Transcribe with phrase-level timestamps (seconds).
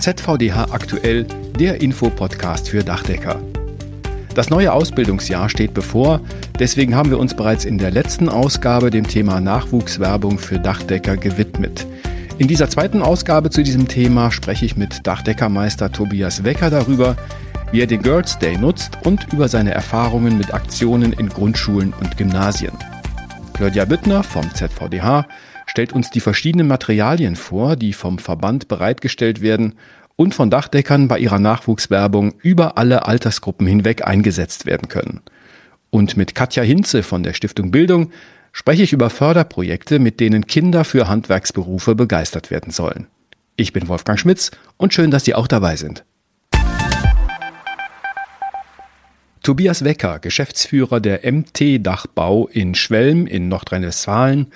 [0.00, 1.26] ZVDH aktuell,
[1.58, 3.40] der Infopodcast für Dachdecker.
[4.34, 6.20] Das neue Ausbildungsjahr steht bevor,
[6.58, 11.86] deswegen haben wir uns bereits in der letzten Ausgabe dem Thema Nachwuchswerbung für Dachdecker gewidmet.
[12.38, 17.16] In dieser zweiten Ausgabe zu diesem Thema spreche ich mit Dachdeckermeister Tobias Wecker darüber,
[17.72, 22.16] wie er den Girls Day nutzt und über seine Erfahrungen mit Aktionen in Grundschulen und
[22.16, 22.72] Gymnasien.
[23.54, 25.26] Claudia Büttner vom ZVDH
[25.76, 29.74] stellt uns die verschiedenen Materialien vor, die vom Verband bereitgestellt werden
[30.16, 35.20] und von Dachdeckern bei ihrer Nachwuchswerbung über alle Altersgruppen hinweg eingesetzt werden können.
[35.90, 38.10] Und mit Katja Hinze von der Stiftung Bildung
[38.52, 43.06] spreche ich über Förderprojekte, mit denen Kinder für Handwerksberufe begeistert werden sollen.
[43.56, 46.06] Ich bin Wolfgang Schmitz und schön, dass Sie auch dabei sind.
[49.42, 54.46] Tobias Wecker, Geschäftsführer der MT Dachbau in Schwelm in Nordrhein-Westfalen,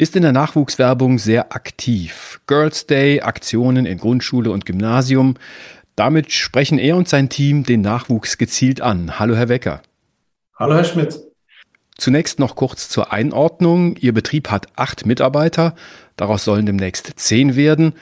[0.00, 2.40] ist in der Nachwuchswerbung sehr aktiv.
[2.46, 5.34] Girls Day, Aktionen in Grundschule und Gymnasium.
[5.94, 9.18] Damit sprechen er und sein Team den Nachwuchs gezielt an.
[9.18, 9.82] Hallo, Herr Wecker.
[10.58, 11.20] Hallo, Herr Schmidt.
[11.98, 13.94] Zunächst noch kurz zur Einordnung.
[13.96, 15.74] Ihr Betrieb hat acht Mitarbeiter,
[16.16, 17.92] daraus sollen demnächst zehn werden.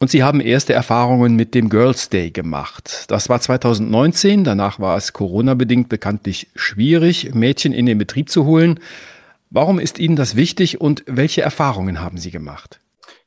[0.00, 3.04] Und Sie haben erste Erfahrungen mit dem Girls Day gemacht.
[3.06, 8.80] Das war 2019, danach war es Corona-bedingt bekanntlich schwierig, Mädchen in den Betrieb zu holen.
[9.50, 12.80] Warum ist Ihnen das wichtig und welche Erfahrungen haben Sie gemacht?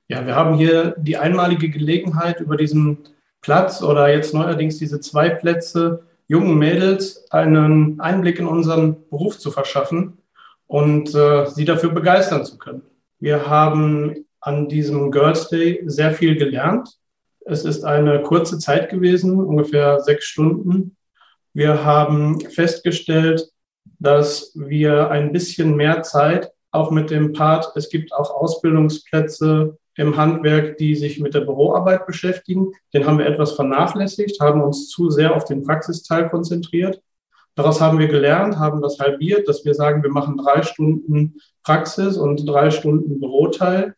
[0.08, 3.00] Ja, wir haben hier die einmalige Gelegenheit, über diesen
[3.42, 9.52] Platz oder jetzt neuerdings diese zwei Plätze jungen Mädels einen Einblick in unseren Beruf zu
[9.52, 10.18] verschaffen
[10.68, 12.84] und äh, sie dafür begeistern zu können.
[13.20, 16.90] Wir haben an diesem Girls Day sehr viel gelernt.
[17.46, 20.96] Es ist eine kurze Zeit gewesen, ungefähr sechs Stunden.
[21.54, 23.50] Wir haben festgestellt,
[24.00, 30.16] dass wir ein bisschen mehr Zeit auch mit dem Part, es gibt auch Ausbildungsplätze im
[30.16, 32.72] Handwerk, die sich mit der Büroarbeit beschäftigen.
[32.94, 37.02] Den haben wir etwas vernachlässigt, haben uns zu sehr auf den Praxisteil konzentriert.
[37.56, 42.16] Daraus haben wir gelernt, haben das halbiert, dass wir sagen, wir machen drei Stunden Praxis
[42.16, 43.96] und drei Stunden Büroteil.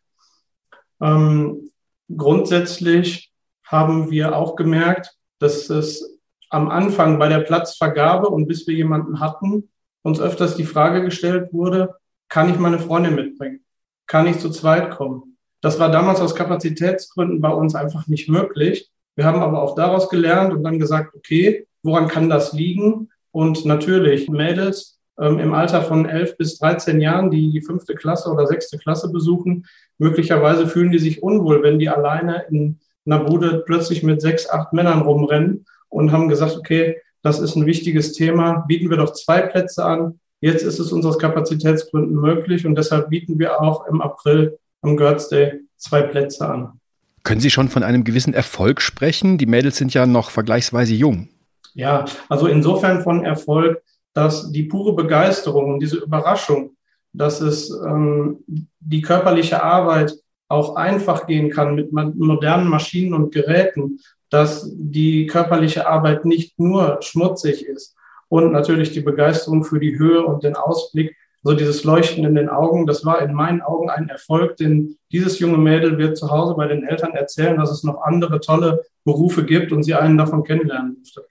[1.02, 1.70] Ähm,
[2.16, 3.30] grundsätzlich
[3.64, 9.20] haben wir auch gemerkt, dass es am Anfang bei der Platzvergabe und bis wir jemanden
[9.20, 9.69] hatten,
[10.02, 11.94] uns öfters die Frage gestellt wurde,
[12.28, 13.60] kann ich meine Freundin mitbringen?
[14.06, 15.36] Kann ich zu zweit kommen?
[15.60, 18.90] Das war damals aus Kapazitätsgründen bei uns einfach nicht möglich.
[19.14, 23.10] Wir haben aber auch daraus gelernt und dann gesagt, okay, woran kann das liegen?
[23.32, 28.30] Und natürlich Mädels ähm, im Alter von 11 bis 13 Jahren, die die fünfte Klasse
[28.30, 29.66] oder sechste Klasse besuchen,
[29.98, 34.72] möglicherweise fühlen die sich unwohl, wenn die alleine in einer Bude plötzlich mit sechs, acht
[34.72, 38.64] Männern rumrennen und haben gesagt, okay, das ist ein wichtiges Thema.
[38.66, 40.20] Bieten wir doch zwei Plätze an.
[40.40, 44.96] Jetzt ist es uns aus Kapazitätsgründen möglich und deshalb bieten wir auch im April am
[44.96, 46.80] Girls Day zwei Plätze an.
[47.22, 49.36] Können Sie schon von einem gewissen Erfolg sprechen?
[49.36, 51.28] Die Mädels sind ja noch vergleichsweise jung.
[51.74, 53.82] Ja, also insofern von Erfolg,
[54.14, 56.76] dass die pure Begeisterung und diese Überraschung,
[57.12, 58.38] dass es ähm,
[58.80, 60.14] die körperliche Arbeit
[60.48, 66.98] auch einfach gehen kann mit modernen Maschinen und Geräten dass die körperliche Arbeit nicht nur
[67.02, 67.96] schmutzig ist
[68.28, 72.48] und natürlich die Begeisterung für die Höhe und den Ausblick, so dieses Leuchten in den
[72.48, 76.54] Augen, das war in meinen Augen ein Erfolg, denn dieses junge Mädel wird zu Hause
[76.54, 80.44] bei den Eltern erzählen, dass es noch andere tolle Berufe gibt und sie einen davon
[80.44, 81.24] kennenlernen durfte.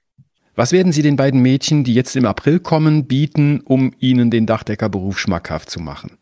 [0.55, 4.45] Was werden Sie den beiden Mädchen, die jetzt im April kommen, bieten, um ihnen den
[4.45, 6.17] Dachdeckerberuf schmackhaft zu machen?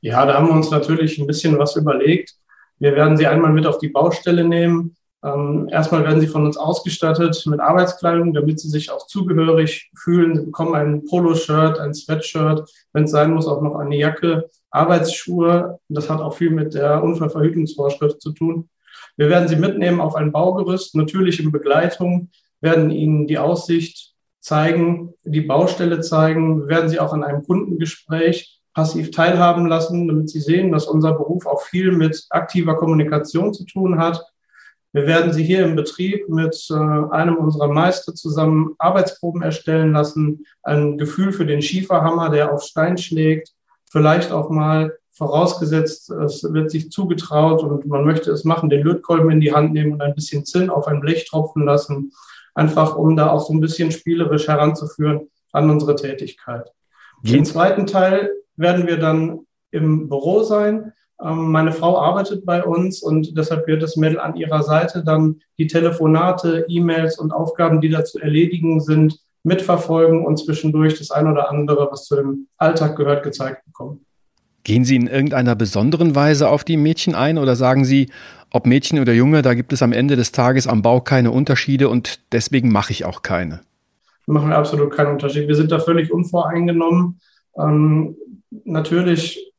[0.00, 2.34] Ja, da haben wir uns natürlich ein bisschen was überlegt.
[2.78, 4.94] Wir werden sie einmal mit auf die Baustelle nehmen.
[5.24, 10.36] Ähm, erstmal werden sie von uns ausgestattet mit Arbeitskleidung, damit sie sich auch zugehörig fühlen.
[10.36, 15.78] Sie bekommen ein Poloshirt, ein Sweatshirt, wenn es sein muss, auch noch eine Jacke, Arbeitsschuhe.
[15.88, 18.68] Das hat auch viel mit der Unfallverhütungsvorschrift zu tun.
[19.16, 22.30] Wir werden sie mitnehmen auf ein Baugerüst, natürlich in Begleitung,
[22.60, 26.60] werden ihnen die Aussicht zeigen, die Baustelle zeigen.
[26.60, 31.12] Wir werden sie auch an einem Kundengespräch passiv teilhaben lassen, damit sie sehen, dass unser
[31.12, 34.22] Beruf auch viel mit aktiver Kommunikation zu tun hat
[34.94, 40.46] wir werden sie hier im Betrieb mit äh, einem unserer Meister zusammen Arbeitsproben erstellen lassen,
[40.62, 43.52] ein Gefühl für den Schieferhammer, der auf Stein schlägt,
[43.90, 49.30] vielleicht auch mal vorausgesetzt, es wird sich zugetraut und man möchte es machen, den Lötkolben
[49.32, 52.12] in die Hand nehmen und ein bisschen Zinn auf ein Blech tropfen lassen,
[52.54, 56.70] einfach um da auch so ein bisschen spielerisch heranzuführen an unsere Tätigkeit.
[57.24, 59.40] Im zweiten Teil werden wir dann
[59.72, 60.92] im Büro sein.
[61.22, 65.40] Ähm, meine Frau arbeitet bei uns und deshalb wird das Mädel an ihrer Seite dann
[65.58, 71.30] die Telefonate, E-Mails und Aufgaben, die da zu erledigen sind, mitverfolgen und zwischendurch das ein
[71.30, 74.04] oder andere, was zu dem Alltag gehört, gezeigt bekommen.
[74.64, 78.08] Gehen Sie in irgendeiner besonderen Weise auf die Mädchen ein oder sagen Sie,
[78.50, 81.90] ob Mädchen oder Junge, da gibt es am Ende des Tages am Bau keine Unterschiede
[81.90, 83.60] und deswegen mache ich auch keine.
[84.26, 85.48] Machen wir absolut keinen Unterschied.
[85.48, 87.20] Wir sind da völlig unvoreingenommen.
[87.58, 88.16] Ähm,
[88.64, 89.52] natürlich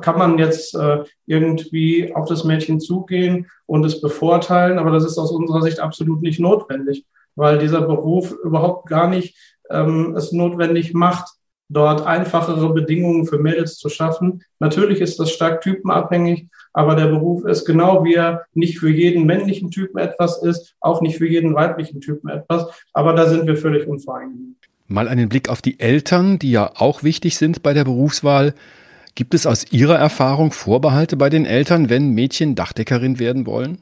[0.00, 5.18] kann man jetzt äh, irgendwie auf das Mädchen zugehen und es bevorteilen, aber das ist
[5.18, 7.06] aus unserer Sicht absolut nicht notwendig,
[7.36, 9.36] weil dieser Beruf überhaupt gar nicht
[9.70, 11.28] ähm, es notwendig macht,
[11.68, 14.42] dort einfachere Bedingungen für Mädels zu schaffen.
[14.58, 19.26] Natürlich ist das stark typenabhängig, aber der Beruf ist genau wie er nicht für jeden
[19.26, 23.56] männlichen Typen etwas ist, auch nicht für jeden weiblichen Typen etwas, aber da sind wir
[23.56, 24.68] völlig unvereinigt.
[24.88, 28.54] Mal einen Blick auf die Eltern, die ja auch wichtig sind bei der Berufswahl.
[29.16, 33.78] Gibt es aus Ihrer Erfahrung Vorbehalte bei den Eltern, wenn Mädchen Dachdeckerin werden wollen?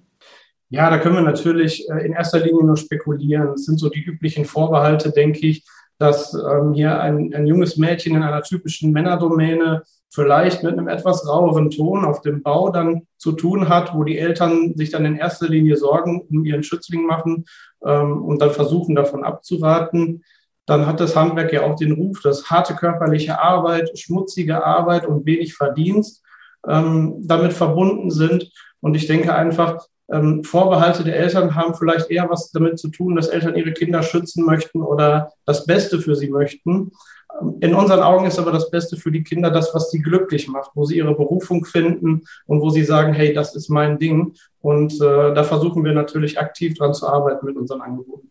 [0.71, 3.49] Ja, da können wir natürlich äh, in erster Linie nur spekulieren.
[3.55, 5.65] Es sind so die üblichen Vorbehalte, denke ich,
[5.99, 11.29] dass ähm, hier ein, ein junges Mädchen in einer typischen Männerdomäne vielleicht mit einem etwas
[11.29, 15.17] raueren Ton auf dem Bau dann zu tun hat, wo die Eltern sich dann in
[15.17, 17.45] erster Linie Sorgen um ihren Schützling machen
[17.85, 20.23] ähm, und dann versuchen, davon abzuraten.
[20.67, 25.27] Dann hat das Handwerk ja auch den Ruf, dass harte körperliche Arbeit, schmutzige Arbeit und
[25.27, 26.23] wenig Verdienst
[26.67, 28.51] ähm, damit verbunden sind.
[28.81, 33.17] Und ich denke einfach, ähm, Vorbehalte der Eltern haben vielleicht eher was damit zu tun,
[33.17, 36.93] dass Eltern ihre Kinder schützen möchten oder das Beste für sie möchten.
[37.41, 40.49] Ähm, in unseren Augen ist aber das Beste für die Kinder das, was sie glücklich
[40.49, 44.35] macht, wo sie ihre Berufung finden und wo sie sagen, hey, das ist mein Ding.
[44.61, 48.31] Und äh, da versuchen wir natürlich aktiv dran zu arbeiten mit unseren Angeboten.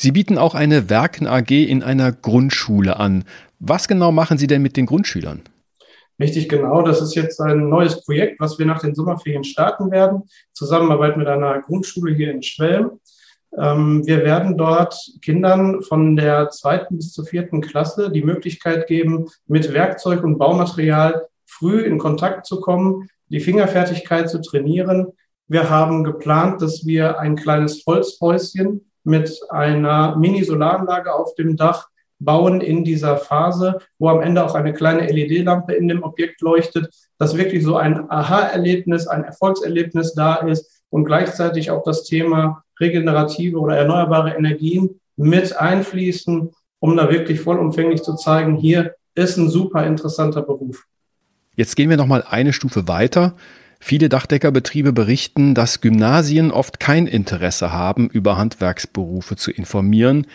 [0.00, 3.24] Sie bieten auch eine Werken AG in einer Grundschule an.
[3.58, 5.42] Was genau machen Sie denn mit den Grundschülern?
[6.20, 6.82] Richtig genau.
[6.82, 10.22] Das ist jetzt ein neues Projekt, was wir nach den Sommerferien starten werden.
[10.52, 13.00] Zusammenarbeit mit einer Grundschule hier in Schwelm.
[13.58, 19.26] Ähm, wir werden dort Kindern von der zweiten bis zur vierten Klasse die Möglichkeit geben,
[19.48, 25.08] mit Werkzeug und Baumaterial früh in Kontakt zu kommen, die Fingerfertigkeit zu trainieren.
[25.48, 31.88] Wir haben geplant, dass wir ein kleines Holzhäuschen mit einer Mini-Solaranlage auf dem Dach
[32.20, 36.92] bauen in dieser Phase, wo am Ende auch eine kleine LED-Lampe in dem Objekt leuchtet,
[37.18, 43.58] dass wirklich so ein Aha-Erlebnis, ein Erfolgserlebnis da ist und gleichzeitig auch das Thema regenerative
[43.58, 46.50] oder erneuerbare Energien mit einfließen,
[46.80, 50.84] um da wirklich vollumfänglich zu zeigen, hier ist ein super interessanter Beruf.
[51.56, 53.34] Jetzt gehen wir noch mal eine Stufe weiter.
[53.80, 60.26] Viele Dachdeckerbetriebe berichten, dass Gymnasien oft kein Interesse haben, über Handwerksberufe zu informieren.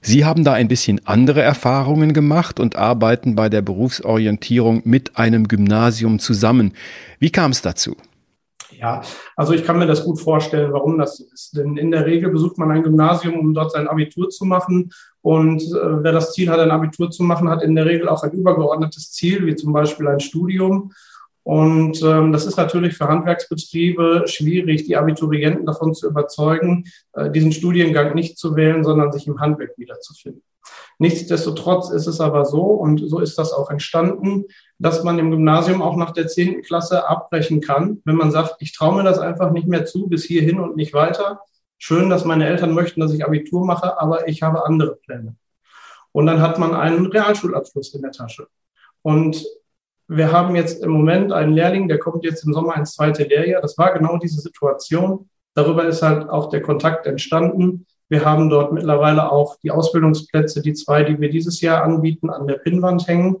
[0.00, 5.48] Sie haben da ein bisschen andere Erfahrungen gemacht und arbeiten bei der Berufsorientierung mit einem
[5.48, 6.74] Gymnasium zusammen.
[7.18, 7.96] Wie kam es dazu?
[8.78, 9.02] Ja,
[9.36, 11.56] also ich kann mir das gut vorstellen, warum das so ist.
[11.56, 14.92] Denn in der Regel besucht man ein Gymnasium, um dort sein Abitur zu machen.
[15.22, 18.22] Und äh, wer das Ziel hat, ein Abitur zu machen, hat in der Regel auch
[18.22, 20.92] ein übergeordnetes Ziel, wie zum Beispiel ein Studium.
[21.46, 27.52] Und ähm, das ist natürlich für Handwerksbetriebe schwierig, die Abiturienten davon zu überzeugen, äh, diesen
[27.52, 30.42] Studiengang nicht zu wählen, sondern sich im Handwerk wiederzufinden.
[30.98, 34.46] Nichtsdestotrotz ist es aber so, und so ist das auch entstanden,
[34.80, 38.76] dass man im Gymnasium auch nach der zehnten Klasse abbrechen kann, wenn man sagt, ich
[38.76, 41.42] traue mir das einfach nicht mehr zu, bis hierhin und nicht weiter.
[41.78, 45.36] Schön, dass meine Eltern möchten, dass ich Abitur mache, aber ich habe andere Pläne.
[46.10, 48.48] Und dann hat man einen Realschulabschluss in der Tasche.
[49.02, 49.46] Und
[50.08, 53.60] wir haben jetzt im Moment einen Lehrling, der kommt jetzt im Sommer ins zweite Lehrjahr.
[53.60, 55.28] Das war genau diese Situation.
[55.54, 57.86] Darüber ist halt auch der Kontakt entstanden.
[58.08, 62.46] Wir haben dort mittlerweile auch die Ausbildungsplätze, die zwei, die wir dieses Jahr anbieten, an
[62.46, 63.38] der Pinnwand hängen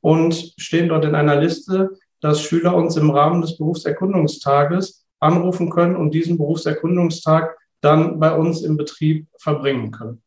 [0.00, 5.96] und stehen dort in einer Liste, dass Schüler uns im Rahmen des Berufserkundungstages anrufen können
[5.96, 10.20] und diesen Berufserkundungstag dann bei uns im Betrieb verbringen können.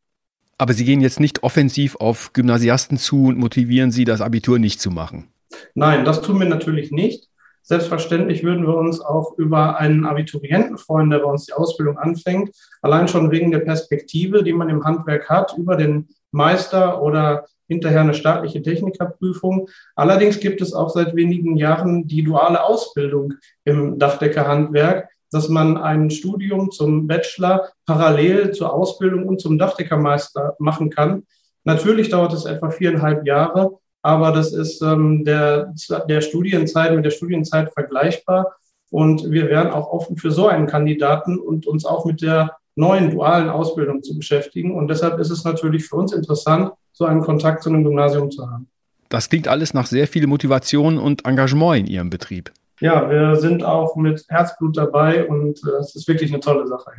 [0.57, 4.81] Aber Sie gehen jetzt nicht offensiv auf Gymnasiasten zu und motivieren sie, das Abitur nicht
[4.81, 5.27] zu machen.
[5.75, 7.29] Nein, das tun wir natürlich nicht.
[7.61, 12.55] Selbstverständlich würden wir uns auch über einen Abiturienten freuen, der bei uns die Ausbildung anfängt.
[12.81, 18.01] Allein schon wegen der Perspektive, die man im Handwerk hat, über den Meister oder hinterher
[18.01, 19.67] eine staatliche Technikerprüfung.
[19.95, 23.33] Allerdings gibt es auch seit wenigen Jahren die duale Ausbildung
[23.65, 30.89] im Dachdeckerhandwerk, dass man ein Studium zum Bachelor parallel zur Ausbildung und zum Dachdeckermeister machen
[30.89, 31.23] kann.
[31.65, 35.73] Natürlich dauert es etwa viereinhalb Jahre, aber das ist ähm, der,
[36.07, 38.55] der Studienzeit mit der Studienzeit vergleichbar.
[38.89, 43.11] Und wir wären auch offen für so einen Kandidaten und uns auch mit der neuen
[43.11, 44.73] dualen Ausbildung zu beschäftigen.
[44.73, 48.49] Und deshalb ist es natürlich für uns interessant, so einen Kontakt zu einem Gymnasium zu
[48.49, 48.69] haben.
[49.09, 52.53] Das klingt alles nach sehr viel Motivation und Engagement in Ihrem Betrieb.
[52.79, 56.91] Ja, wir sind auch mit Herzblut dabei und äh, es ist wirklich eine tolle Sache.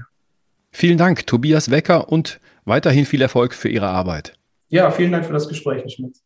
[0.73, 4.35] Vielen Dank, Tobias Wecker, und weiterhin viel Erfolg für Ihre Arbeit.
[4.69, 6.23] Ja, vielen Dank für das Gespräch, Herr Schmitz.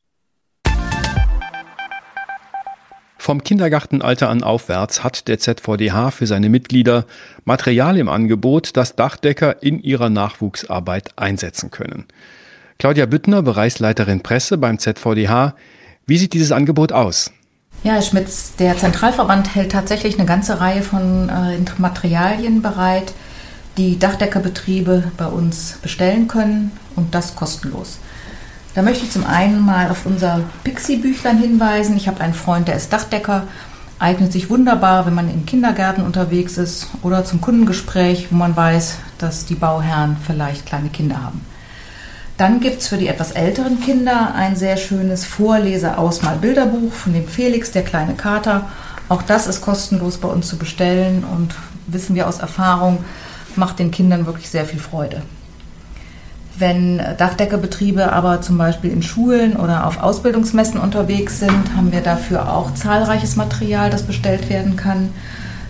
[3.22, 7.06] Vom Kindergartenalter an aufwärts hat der ZVDH für seine Mitglieder
[7.44, 12.06] Material im Angebot, das Dachdecker in ihrer Nachwuchsarbeit einsetzen können.
[12.80, 15.54] Claudia Büttner, Bereichsleiterin Presse beim ZVDH.
[16.04, 17.30] Wie sieht dieses Angebot aus?
[17.84, 23.12] Ja, Herr Schmitz, der Zentralverband hält tatsächlich eine ganze Reihe von äh, Materialien bereit,
[23.76, 28.00] die Dachdeckerbetriebe bei uns bestellen können und das kostenlos.
[28.74, 31.96] Da möchte ich zum einen mal auf unser Pixie-Büchlein hinweisen.
[31.96, 33.46] Ich habe einen Freund, der ist Dachdecker,
[33.98, 38.96] eignet sich wunderbar, wenn man in Kindergärten unterwegs ist oder zum Kundengespräch, wo man weiß,
[39.18, 41.44] dass die Bauherren vielleicht kleine Kinder haben.
[42.38, 47.72] Dann gibt es für die etwas älteren Kinder ein sehr schönes Vorleser-Ausmal-Bilderbuch von dem Felix,
[47.72, 48.70] der kleine Kater.
[49.10, 51.54] Auch das ist kostenlos bei uns zu bestellen und
[51.88, 53.04] wissen wir aus Erfahrung,
[53.54, 55.22] macht den Kindern wirklich sehr viel Freude.
[56.58, 62.52] Wenn Dachdeckerbetriebe aber zum Beispiel in Schulen oder auf Ausbildungsmessen unterwegs sind, haben wir dafür
[62.52, 65.10] auch zahlreiches Material, das bestellt werden kann.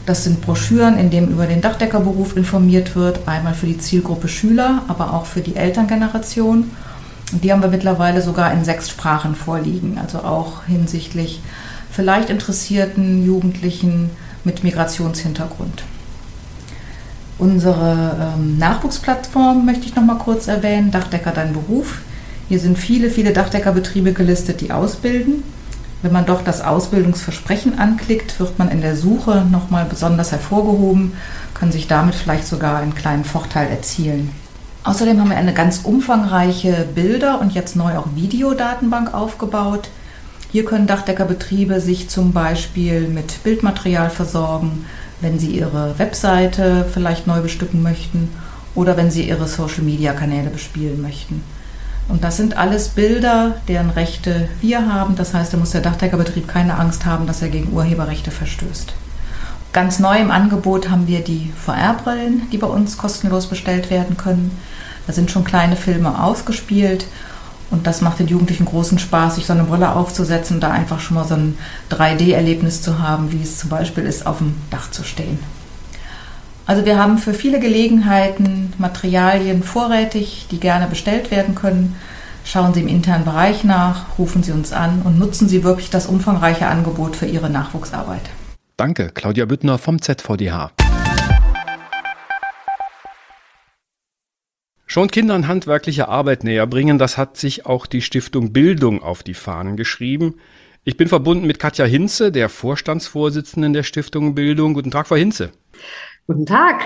[0.07, 4.83] Das sind Broschüren, in denen über den Dachdeckerberuf informiert wird, einmal für die Zielgruppe Schüler,
[4.89, 6.71] aber auch für die Elterngeneration.
[7.33, 11.41] Und die haben wir mittlerweile sogar in sechs Sprachen vorliegen, also auch hinsichtlich
[11.91, 14.11] vielleicht interessierten Jugendlichen
[14.43, 15.85] mit Migrationshintergrund.
[17.39, 22.03] Unsere ähm, Nachwuchsplattform möchte ich noch mal kurz erwähnen, Dachdecker dein Beruf.
[22.49, 25.43] Hier sind viele, viele Dachdeckerbetriebe gelistet, die ausbilden.
[26.03, 31.13] Wenn man doch das Ausbildungsversprechen anklickt, wird man in der Suche noch mal besonders hervorgehoben,
[31.55, 34.31] kann sich damit vielleicht sogar einen kleinen Vorteil erzielen.
[34.85, 39.89] Außerdem haben wir eine ganz umfangreiche Bilder- und jetzt neu auch Videodatenbank aufgebaut.
[40.51, 44.85] Hier können Dachdeckerbetriebe sich zum Beispiel mit Bildmaterial versorgen,
[45.23, 48.29] wenn Sie Ihre Webseite vielleicht neu bestücken möchten
[48.75, 51.43] oder wenn Sie Ihre Social-Media-Kanäle bespielen möchten.
[52.09, 55.17] Und das sind alles Bilder, deren Rechte wir haben.
[55.17, 58.93] Das heißt, da muss der Dachdeckerbetrieb keine Angst haben, dass er gegen Urheberrechte verstößt.
[59.73, 64.51] Ganz neu im Angebot haben wir die VR-Brillen, die bei uns kostenlos bestellt werden können.
[65.07, 67.07] Da sind schon kleine Filme ausgespielt
[67.73, 71.01] und das macht den Jugendlichen großen Spaß, sich so eine Brille aufzusetzen und da einfach
[71.01, 71.59] schon mal so ein
[71.91, 75.39] 3D-Erlebnis zu haben, wie es zum Beispiel ist, auf dem Dach zu stehen.
[76.67, 81.97] Also wir haben für viele Gelegenheiten Materialien vorrätig, die gerne bestellt werden können.
[82.45, 86.07] Schauen Sie im internen Bereich nach, rufen Sie uns an und nutzen Sie wirklich das
[86.07, 88.31] umfangreiche Angebot für Ihre Nachwuchsarbeit.
[88.77, 90.73] Danke, Claudia Büttner vom ZVDH.
[94.93, 99.33] Schon Kindern handwerkliche Arbeit näher bringen, das hat sich auch die Stiftung Bildung auf die
[99.33, 100.35] Fahnen geschrieben.
[100.85, 104.75] Ich bin verbunden mit Katja Hinze, der Vorstandsvorsitzenden der Stiftung Bildung.
[104.75, 105.53] Guten Tag, Frau Hinze.
[106.27, 106.83] Guten Tag.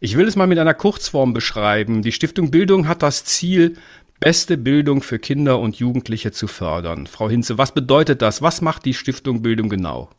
[0.00, 2.02] Ich will es mal mit einer Kurzform beschreiben.
[2.02, 3.74] Die Stiftung Bildung hat das Ziel,
[4.18, 7.06] beste Bildung für Kinder und Jugendliche zu fördern.
[7.06, 8.42] Frau Hinze, was bedeutet das?
[8.42, 10.10] Was macht die Stiftung Bildung genau?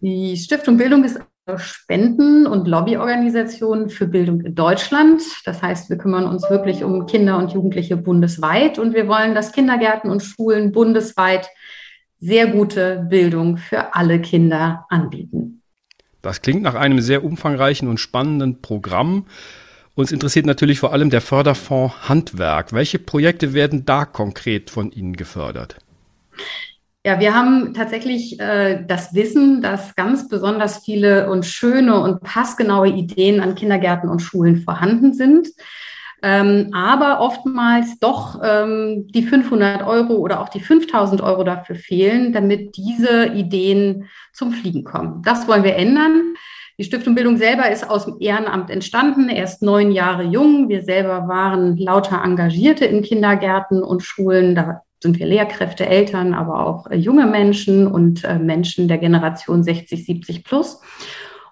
[0.00, 1.20] Die Stiftung Bildung ist
[1.58, 5.22] Spenden- und Lobbyorganisation für Bildung in Deutschland.
[5.44, 9.52] Das heißt, wir kümmern uns wirklich um Kinder und Jugendliche bundesweit und wir wollen, dass
[9.52, 11.48] Kindergärten und Schulen bundesweit
[12.18, 15.62] sehr gute Bildung für alle Kinder anbieten.
[16.22, 19.26] Das klingt nach einem sehr umfangreichen und spannenden Programm.
[19.94, 22.72] Uns interessiert natürlich vor allem der Förderfonds Handwerk.
[22.72, 25.76] Welche Projekte werden da konkret von Ihnen gefördert?
[27.04, 32.88] Ja, wir haben tatsächlich äh, das Wissen, dass ganz besonders viele und schöne und passgenaue
[32.88, 35.48] Ideen an Kindergärten und Schulen vorhanden sind.
[36.22, 42.34] Ähm, aber oftmals doch ähm, die 500 Euro oder auch die 5000 Euro dafür fehlen,
[42.34, 45.22] damit diese Ideen zum Fliegen kommen.
[45.24, 46.34] Das wollen wir ändern.
[46.78, 50.68] Die Stiftung Bildung selber ist aus dem Ehrenamt entstanden, erst neun Jahre jung.
[50.68, 54.54] Wir selber waren lauter Engagierte in Kindergärten und Schulen.
[54.54, 59.62] Da sind wir Lehrkräfte, Eltern, aber auch äh, junge Menschen und äh, Menschen der Generation
[59.62, 60.80] 60, 70 plus.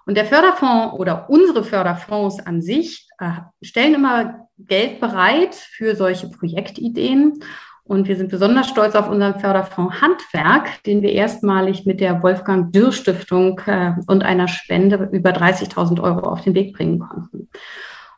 [0.05, 6.29] Und der Förderfonds oder unsere Förderfonds an sich äh, stellen immer Geld bereit für solche
[6.29, 7.43] Projektideen.
[7.83, 12.71] Und wir sind besonders stolz auf unseren Förderfonds Handwerk, den wir erstmalig mit der Wolfgang
[12.71, 13.59] Dürr Stiftung
[14.05, 17.49] und einer Spende über 30.000 Euro auf den Weg bringen konnten.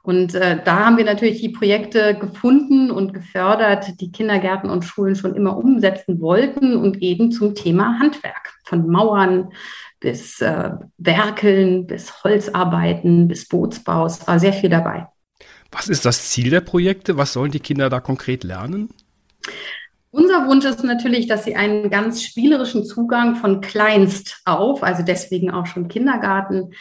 [0.04, 5.16] Und äh, da haben wir natürlich die Projekte gefunden und gefördert, die Kindergärten und Schulen
[5.16, 8.54] schon immer umsetzen wollten und eben zum Thema Handwerk.
[8.64, 9.52] Von Mauern
[10.00, 14.08] bis äh, Werkeln, bis Holzarbeiten, bis Bootsbau.
[14.08, 15.08] Es war sehr viel dabei.
[15.72, 17.18] Was ist das Ziel der Projekte?
[17.18, 18.90] Was sollen die Kinder da konkret lernen?
[20.10, 25.52] Unser Wunsch ist natürlich, dass sie einen ganz spielerischen Zugang von kleinst auf, also deswegen
[25.52, 26.74] auch schon Kindergarten,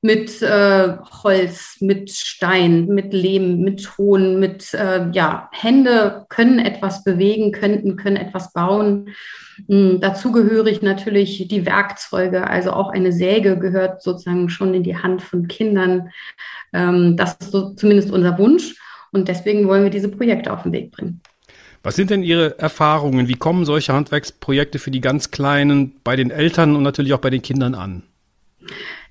[0.00, 7.02] mit äh, Holz, mit Stein, mit Lehm, mit Ton, mit, äh, ja, Hände können etwas
[7.02, 9.10] bewegen, könnten, können etwas bauen.
[9.66, 15.20] Mhm, dazugehörig natürlich die Werkzeuge, also auch eine Säge gehört sozusagen schon in die Hand
[15.20, 16.10] von Kindern.
[16.72, 18.76] Ähm, das ist so zumindest unser Wunsch
[19.10, 21.20] und deswegen wollen wir diese Projekte auf den Weg bringen.
[21.82, 23.28] Was sind denn Ihre Erfahrungen?
[23.28, 27.30] Wie kommen solche Handwerksprojekte für die ganz Kleinen bei den Eltern und natürlich auch bei
[27.30, 28.02] den Kindern an?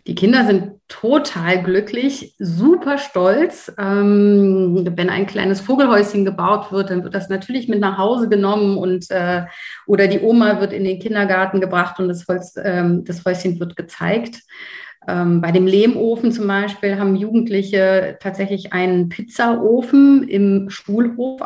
[0.08, 3.74] Die Kinder sind total glücklich, super stolz.
[3.78, 8.78] Ähm, wenn ein kleines Vogelhäuschen gebaut wird, dann wird das natürlich mit nach Hause genommen
[8.78, 9.44] und äh,
[9.86, 13.76] oder die Oma wird in den Kindergarten gebracht und das, Holz, ähm, das Häuschen wird
[13.76, 14.44] gezeigt.
[15.10, 21.42] Ähm, bei dem Lehmofen zum Beispiel haben Jugendliche tatsächlich einen Pizzaofen im Schulhof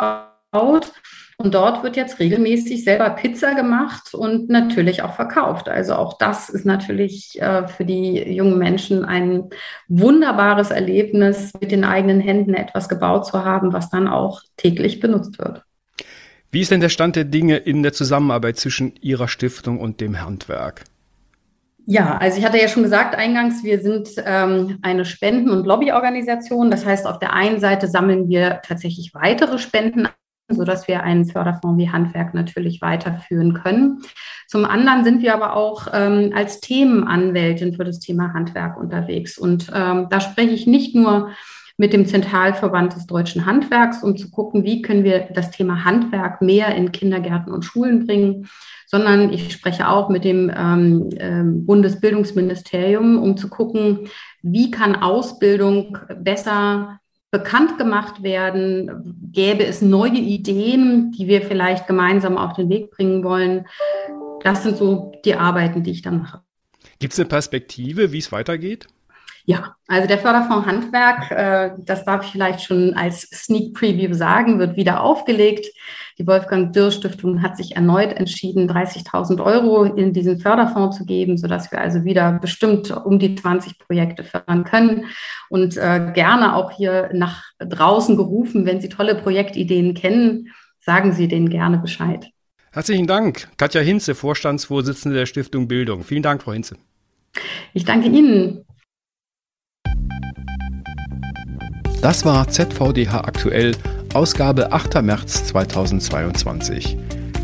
[0.52, 0.92] gebaut
[1.38, 5.70] und dort wird jetzt regelmäßig selber Pizza gemacht und natürlich auch verkauft.
[5.70, 9.50] Also auch das ist natürlich äh, für die jungen Menschen ein
[9.88, 15.40] wunderbares Erlebnis, mit den eigenen Händen etwas gebaut zu haben, was dann auch täglich benutzt
[15.40, 15.64] wird.
[16.52, 20.22] Wie ist denn der Stand der Dinge in der Zusammenarbeit zwischen Ihrer Stiftung und dem
[20.22, 20.84] Handwerk?
[21.88, 26.70] Ja, also ich hatte ja schon gesagt eingangs, wir sind ähm, eine Spenden- und Lobbyorganisation.
[26.70, 30.08] Das heißt, auf der einen Seite sammeln wir tatsächlich weitere Spenden
[30.54, 34.02] sodass wir einen Förderfonds wie Handwerk natürlich weiterführen können.
[34.48, 39.38] Zum anderen sind wir aber auch ähm, als Themenanwältin für das Thema Handwerk unterwegs.
[39.38, 41.30] Und ähm, da spreche ich nicht nur
[41.78, 46.42] mit dem Zentralverband des deutschen Handwerks, um zu gucken, wie können wir das Thema Handwerk
[46.42, 48.50] mehr in Kindergärten und Schulen bringen,
[48.86, 54.10] sondern ich spreche auch mit dem ähm, äh, Bundesbildungsministerium, um zu gucken,
[54.44, 57.00] wie kann Ausbildung besser
[57.32, 59.30] bekannt gemacht werden?
[59.32, 63.66] Gäbe es neue Ideen, die wir vielleicht gemeinsam auf den Weg bringen wollen?
[64.44, 66.42] Das sind so die Arbeiten, die ich dann mache.
[67.00, 68.88] Gibt es eine Perspektive, wie es weitergeht?
[69.46, 74.60] Ja, also der Förderfonds Handwerk, äh, das darf ich vielleicht schon als Sneak Preview sagen,
[74.60, 75.66] wird wieder aufgelegt.
[76.22, 81.36] Die Wolfgang Dürr Stiftung hat sich erneut entschieden, 30.000 Euro in diesen Förderfonds zu geben,
[81.36, 85.06] sodass wir also wieder bestimmt um die 20 Projekte fördern können
[85.50, 91.28] und äh, gerne auch hier nach draußen gerufen, wenn Sie tolle Projektideen kennen, sagen Sie
[91.28, 92.28] denen gerne Bescheid.
[92.72, 96.04] Herzlichen Dank, Katja Hinze, Vorstandsvorsitzende der Stiftung Bildung.
[96.04, 96.78] Vielen Dank, Frau Hinze.
[97.74, 98.64] Ich danke Ihnen.
[102.04, 103.76] Das war ZVDH aktuell,
[104.14, 105.02] Ausgabe 8.
[105.02, 106.98] März 2022.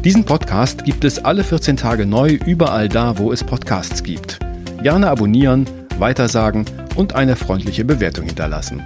[0.04, 4.40] Diesen Podcast gibt es alle 14 Tage neu überall da, wo es Podcasts gibt.
[4.84, 5.66] Gerne abonnieren,
[5.98, 8.86] weitersagen und eine freundliche Bewertung hinterlassen.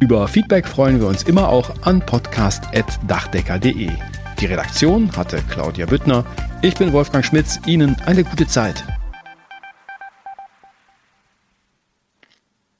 [0.00, 3.90] Über Feedback freuen wir uns immer auch an podcast.dachdecker.de.
[4.40, 6.24] Die Redaktion hatte Claudia Büttner.
[6.62, 7.60] Ich bin Wolfgang Schmitz.
[7.64, 8.82] Ihnen eine gute Zeit.